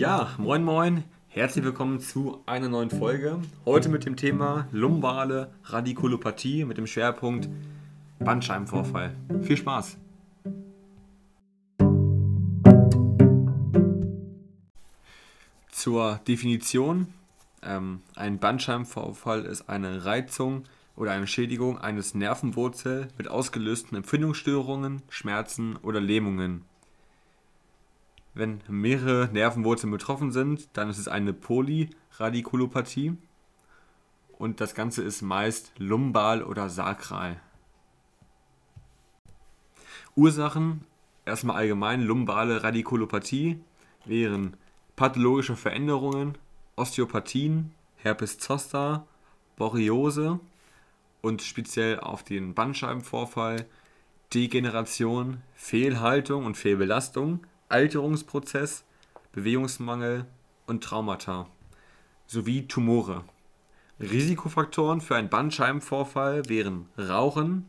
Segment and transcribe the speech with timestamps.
[0.00, 3.38] Ja, moin moin, herzlich willkommen zu einer neuen Folge.
[3.66, 7.50] Heute mit dem Thema lumbale Radikulopathie mit dem Schwerpunkt
[8.18, 9.14] Bandscheibenvorfall.
[9.42, 9.98] Viel Spaß!
[15.70, 17.08] Zur Definition.
[17.62, 20.64] Ähm, ein Bandscheibenvorfall ist eine Reizung
[20.96, 26.64] oder eine Schädigung eines Nervenwurzel mit ausgelösten Empfindungsstörungen, Schmerzen oder Lähmungen.
[28.34, 33.16] Wenn mehrere Nervenwurzeln betroffen sind, dann ist es eine Polyradikulopathie
[34.38, 37.40] und das Ganze ist meist lumbal oder sakral.
[40.16, 40.84] Ursachen,
[41.24, 43.60] erstmal allgemein, lumbale Radikulopathie
[44.04, 44.56] wären
[44.96, 46.38] pathologische Veränderungen,
[46.76, 49.06] Osteopathien, Herpes zoster,
[49.56, 50.40] Borreliose
[51.20, 53.66] und speziell auf den Bandscheibenvorfall,
[54.32, 57.40] Degeneration, Fehlhaltung und Fehlbelastung,
[57.70, 58.84] Alterungsprozess,
[59.32, 60.26] Bewegungsmangel
[60.66, 61.46] und Traumata
[62.26, 63.24] sowie Tumore.
[63.98, 67.68] Risikofaktoren für einen Bandscheibenvorfall wären Rauchen,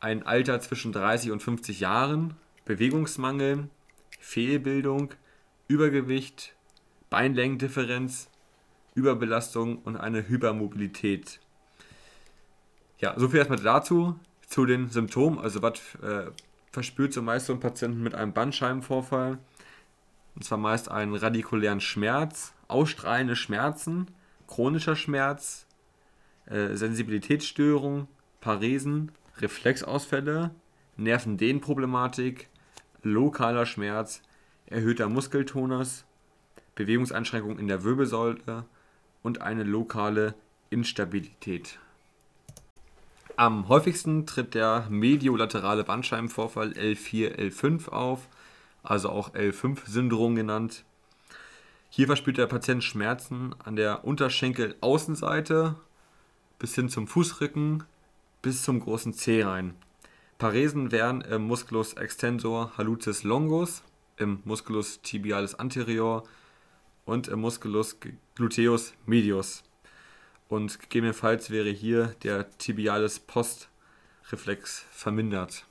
[0.00, 3.68] ein Alter zwischen 30 und 50 Jahren, Bewegungsmangel,
[4.20, 5.14] Fehlbildung,
[5.66, 6.54] Übergewicht,
[7.10, 8.28] Beinlängendifferenz,
[8.94, 11.40] Überbelastung und eine Hypermobilität.
[12.98, 15.38] Ja, soviel erstmal dazu, zu den Symptomen.
[15.38, 16.30] Also was äh,
[16.74, 19.38] verspürt so meist so ein Patient mit einem Bandscheibenvorfall.
[20.34, 24.08] Und zwar meist einen radikulären Schmerz, ausstrahlende Schmerzen,
[24.48, 25.66] chronischer Schmerz,
[26.46, 28.08] äh, Sensibilitätsstörung,
[28.40, 30.50] Paresen, Reflexausfälle,
[30.96, 32.50] Nervendehnproblematik,
[33.02, 34.20] lokaler Schmerz,
[34.66, 36.04] erhöhter Muskeltonus,
[36.74, 38.64] Bewegungseinschränkungen in der Wirbelsäule
[39.22, 40.34] und eine lokale
[40.70, 41.78] Instabilität.
[43.36, 48.28] Am häufigsten tritt der mediolaterale Bandscheibenvorfall L4, L5 auf,
[48.84, 50.84] also auch L5-Syndrom genannt.
[51.90, 55.74] Hier verspürt der Patient Schmerzen an der Unterschenkelaußenseite
[56.60, 57.82] bis hin zum Fußrücken
[58.40, 59.74] bis zum großen Zeh rein.
[60.38, 63.82] Paresen wären im Musculus extensor hallucis longus,
[64.16, 66.22] im Musculus tibialis anterior
[67.04, 67.96] und im Musculus
[68.36, 69.64] gluteus medius.
[70.48, 75.64] Und gegebenenfalls wäre hier der Tibialis Postreflex vermindert.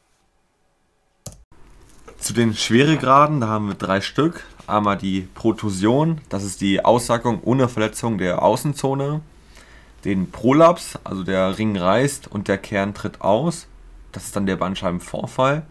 [2.17, 4.43] Zu den Schweregraden, da haben wir drei Stück.
[4.65, 9.21] Einmal die Protusion, das ist die Aussackung ohne Verletzung der Außenzone.
[10.05, 13.67] Den Prolaps, also der Ring reißt und der Kern tritt aus.
[14.11, 15.65] Das ist dann der Bandscheibenvorfall.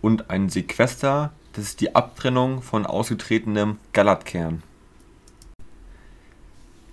[0.00, 4.62] Und ein Sequester, das ist die Abtrennung von ausgetretenem Galatkern.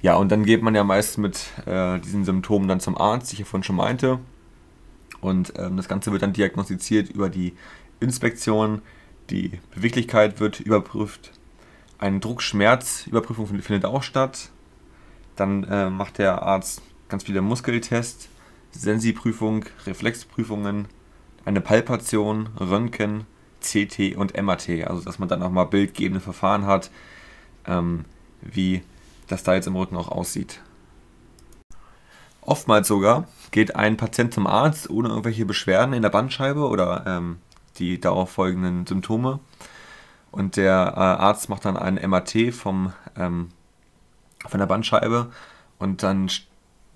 [0.01, 3.41] Ja, und dann geht man ja meist mit äh, diesen Symptomen dann zum Arzt, wie
[3.41, 4.19] ich vorhin schon meinte.
[5.21, 7.53] Und ähm, das Ganze wird dann diagnostiziert über die
[7.99, 8.81] Inspektion.
[9.29, 11.31] Die Beweglichkeit wird überprüft.
[11.97, 14.51] Eine Druckschmerzüberprüfung findet auch statt.
[15.35, 18.29] Dann äh, macht der Arzt ganz viele Muskeltests,
[18.71, 20.87] Sensiprüfung, Reflexprüfungen,
[21.45, 23.25] eine Palpation, Röntgen,
[23.61, 24.85] CT und MRT.
[24.87, 26.91] Also dass man dann auch mal bildgebende Verfahren hat,
[27.65, 28.05] ähm,
[28.41, 28.83] wie
[29.27, 30.61] das da jetzt im Rücken auch aussieht.
[32.41, 37.37] Oftmals sogar geht ein Patient zum Arzt ohne irgendwelche Beschwerden in der Bandscheibe oder ähm,
[37.77, 39.39] die darauf folgenden Symptome.
[40.31, 43.49] Und der äh, Arzt macht dann ein MRT vom, ähm,
[44.45, 45.31] von der Bandscheibe
[45.79, 46.29] und dann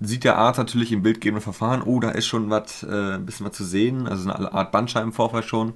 [0.02, 3.46] sieht der Arzt natürlich im bildgebenden Verfahren, oh, da ist schon was, äh, ein bisschen
[3.46, 5.74] was zu sehen, also eine Art Bandscheibenvorfall schon.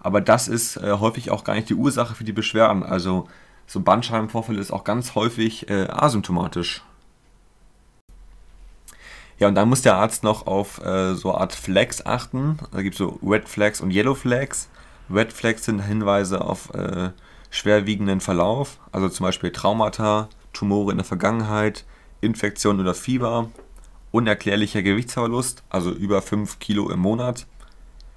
[0.00, 2.82] Aber das ist äh, häufig auch gar nicht die Ursache für die Beschwerden.
[2.82, 3.28] Also
[3.68, 6.82] so ein Bandscheibenvorfall ist auch ganz häufig äh, asymptomatisch.
[9.38, 12.58] Ja, und dann muss der Arzt noch auf äh, so eine Art Flags achten.
[12.72, 14.68] Da gibt es so Red Flags und Yellow Flags.
[15.10, 17.10] Red Flags sind Hinweise auf äh,
[17.50, 21.84] schwerwiegenden Verlauf, also zum Beispiel Traumata, Tumore in der Vergangenheit,
[22.20, 23.50] Infektion oder Fieber,
[24.10, 27.46] unerklärlicher Gewichtsverlust, also über 5 Kilo im Monat,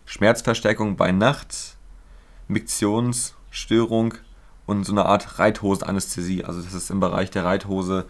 [0.05, 1.77] Schmerzverstärkung bei Nacht,
[2.47, 4.15] Miktionsstörung
[4.71, 8.05] und so eine Art Reithosenanästhesie, also dass es im Bereich der Reithose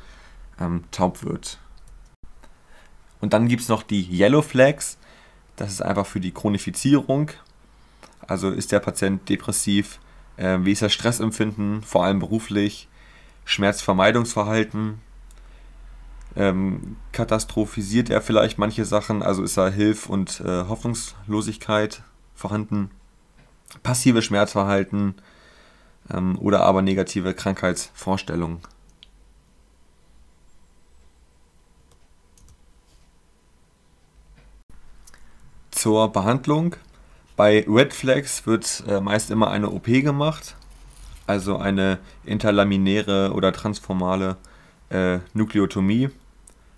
[0.59, 1.57] ähm, taub wird.
[3.19, 4.97] Und dann gibt es noch die Yellow Flags,
[5.55, 7.31] das ist einfach für die Chronifizierung.
[8.27, 9.99] Also ist der Patient depressiv,
[10.37, 12.87] äh, wie ist das Stressempfinden, vor allem beruflich,
[13.45, 15.01] Schmerzvermeidungsverhalten,
[16.35, 22.03] ähm, katastrophisiert er vielleicht manche Sachen, also ist da Hilf- und äh, Hoffnungslosigkeit
[22.35, 22.91] vorhanden,
[23.81, 25.15] passive Schmerzverhalten
[26.13, 28.59] ähm, oder aber negative Krankheitsvorstellungen.
[35.71, 36.75] Zur Behandlung.
[37.35, 40.55] Bei Red Flags wird äh, meist immer eine OP gemacht.
[41.27, 44.37] also eine interlaminäre oder transformale
[44.89, 46.09] äh, Nukleotomie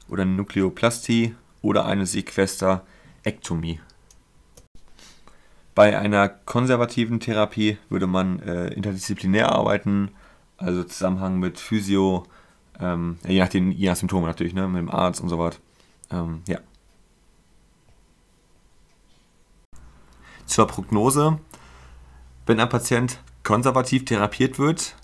[0.10, 3.80] oder Nukleoplastie oder eine Sequesterektomie.
[5.76, 10.12] Bei einer konservativen Therapie würde man äh, interdisziplinär arbeiten,
[10.58, 12.26] also Zusammenhang mit Physio,
[12.80, 15.58] ähm, je, nach den, je nach Symptomen natürlich, ne, mit dem Arzt und so weiter.
[16.12, 16.60] Ähm, ja.
[20.46, 21.40] Zur Prognose.
[22.46, 24.96] Wenn ein Patient konservativ therapiert wird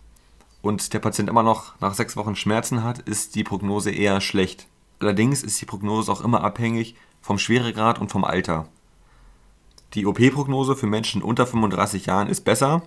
[0.61, 4.67] und der Patient immer noch nach sechs Wochen Schmerzen hat, ist die Prognose eher schlecht.
[4.99, 8.67] Allerdings ist die Prognose auch immer abhängig vom Schweregrad und vom Alter.
[9.93, 12.83] Die OP-Prognose für Menschen unter 35 Jahren ist besser.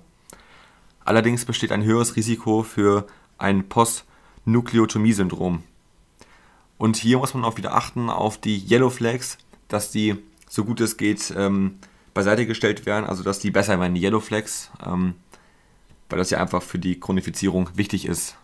[1.04, 3.06] Allerdings besteht ein höheres Risiko für
[3.38, 5.64] ein Post-Nukleotomie-Syndrom.
[6.78, 9.38] Und hier muss man auch wieder achten auf die Yellow Flags,
[9.68, 10.16] dass die
[10.48, 11.78] so gut es geht ähm,
[12.14, 15.14] beiseite gestellt werden, also dass die besser werden, die Yellow Flags, ähm,
[16.08, 18.36] weil das ja einfach für die Chronifizierung wichtig ist.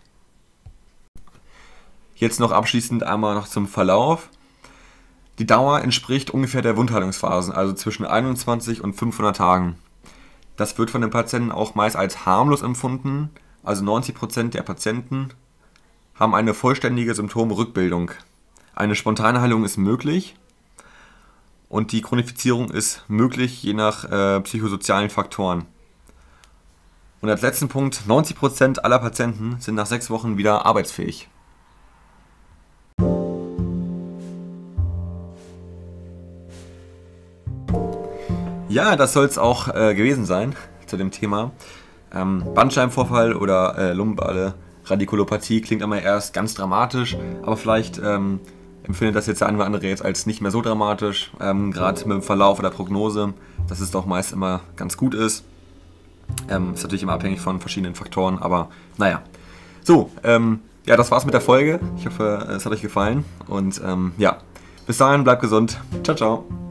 [2.17, 4.31] Jetzt noch abschließend einmal noch zum Verlauf.
[5.39, 9.77] Die Dauer entspricht ungefähr der Wundheilungsphasen, also zwischen 21 und 500 Tagen.
[10.57, 13.31] Das wird von den Patienten auch meist als harmlos empfunden,
[13.63, 15.29] also 90% der Patienten
[16.17, 18.11] haben eine vollständige Symptomrückbildung.
[18.75, 20.35] Eine spontane Heilung ist möglich
[21.69, 25.67] und die Chronifizierung ist möglich je nach äh, psychosozialen Faktoren.
[27.21, 31.29] Und als letzten Punkt, 90% aller Patienten sind nach sechs Wochen wieder arbeitsfähig.
[38.69, 40.55] Ja, das soll es auch äh, gewesen sein
[40.87, 41.53] zu dem Thema.
[42.15, 44.55] Ähm, Bandscheibenvorfall oder äh, lumbale
[44.85, 48.41] Radikulopathie klingt immer erst ganz dramatisch, aber vielleicht ähm,
[48.85, 52.01] empfindet das jetzt der eine oder andere jetzt als nicht mehr so dramatisch, ähm, gerade
[52.07, 53.35] mit dem Verlauf oder Prognose,
[53.69, 55.45] dass es doch meist immer ganz gut ist.
[56.49, 58.69] Ähm, ist natürlich immer abhängig von verschiedenen Faktoren, aber
[58.99, 59.23] naja.
[59.83, 61.81] So, ähm, ja, das war's mit der Folge.
[61.97, 64.39] Ich hoffe, es hat euch gefallen und ähm, ja,
[64.87, 65.81] bis dahin, bleibt gesund.
[66.03, 66.68] Ciao, ciao.